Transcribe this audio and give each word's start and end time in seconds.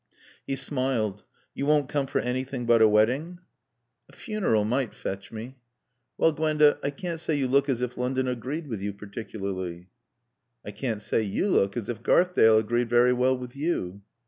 He 0.47 0.55
smiled. 0.55 1.23
"You 1.53 1.67
won't 1.67 1.87
come 1.87 2.07
for 2.07 2.19
anything 2.19 2.65
but 2.65 2.81
a 2.81 2.87
wedding?" 2.87 3.39
"A 4.11 4.15
funeral 4.15 4.65
might 4.65 4.95
fetch 4.95 5.31
me." 5.31 5.57
"Well, 6.17 6.31
Gwenda, 6.31 6.79
I 6.81 6.89
can't 6.89 7.19
say 7.19 7.35
you 7.35 7.47
look 7.47 7.69
as 7.69 7.81
if 7.83 7.99
London 7.99 8.27
agreed 8.27 8.65
with 8.65 8.81
you 8.81 8.93
particularly." 8.93 9.89
"I 10.65 10.71
can't 10.71 11.03
say 11.03 11.21
you 11.21 11.49
look 11.49 11.77
as 11.77 11.87
if 11.87 12.01
Garthdale 12.01 12.57
agreed 12.57 12.89
very 12.89 13.13
well 13.13 13.37
with 13.37 13.55
you." 13.55 14.01